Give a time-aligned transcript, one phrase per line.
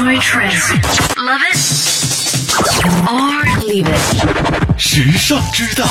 [0.00, 0.64] Enjoy trends.
[1.18, 1.58] Love it
[3.06, 4.78] or leave it.
[4.78, 5.86] 时尚之道.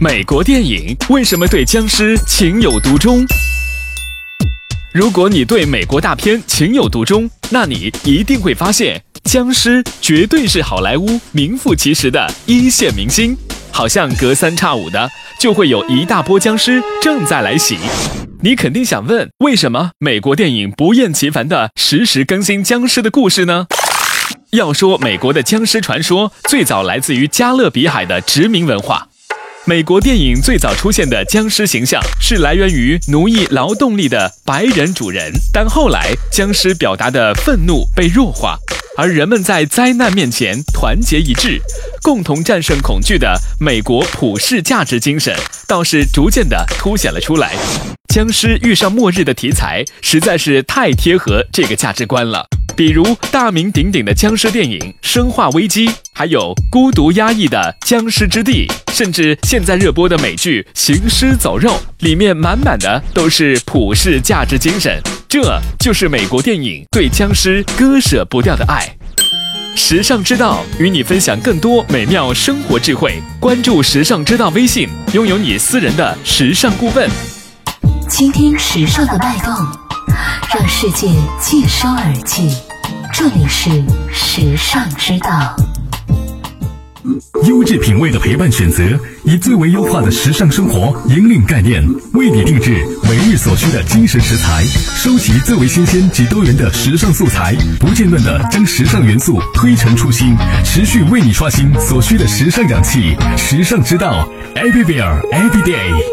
[0.00, 3.26] 美国电影为什么对僵尸情有独钟？
[4.94, 13.36] 如果你对美国大片情有独钟，那你一定会发现，僵尸绝对是好莱坞名副其实的一线明星。
[13.72, 17.76] 好像隔三差五的就会有一大波僵尸正在来袭。
[18.44, 23.68] 你肯定想问，为什么美国电影不厌其烦的实时更新僵尸的故事呢？
[24.50, 29.06] 要说美国的僵尸传说，最早来自于加勒比海的殖民文化。
[29.64, 38.58] 美国电影最早出现的僵尸形象是来源于奴役劳动力的白人主人，但后来僵尸表达的愤怒被弱化，
[38.96, 41.60] 而人们在灾难面前团结一致，
[42.02, 45.32] 共同战胜恐惧的美国普世价值精神
[45.68, 47.54] 倒是逐渐的凸显了出来。
[48.12, 52.46] 僵尸遇上末日的题材实在是太贴合这个价值观了。
[52.76, 65.00] 比如大名鼎鼎的僵尸电影《生化危机》，还有孤独压抑的《僵尸之地》，甚至现在热播的美剧《行尸走肉》，里面满满的都是普世价值精神。
[65.26, 68.86] 这就是美国电影对僵尸割舍不掉的爱。
[69.74, 77.08] 时尚之道与你分享更多美妙生活智慧，关注时尚之道微信，拥有你私人的时尚顾问。
[78.12, 79.54] 倾听时尚的脉动，
[80.54, 81.08] 让世界
[81.40, 82.54] 尽收耳际。
[83.10, 83.82] 这里是
[84.12, 85.56] 时尚之道。
[87.48, 88.82] 优质品味的陪伴选择，
[89.24, 94.62] 以最为优化的时尚生活引领概念，为你定制每日所需的精神食材，
[94.94, 103.16] 收集最为新鲜及多元的时尚素材，不间断的将时尚元素推陈出新，持续为你刷新所需的时尚氧气。
[103.38, 106.11] 时尚之道，everywhere every day。